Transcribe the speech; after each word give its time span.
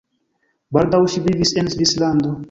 Baldaŭ 0.77 1.01
ŝi 1.15 1.21
vivis 1.25 1.51
en 1.63 1.69
Svislando. 1.75 2.33